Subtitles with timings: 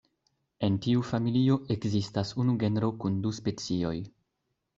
[0.67, 3.95] En tiu familio ekzistas unu genro kun du specioj.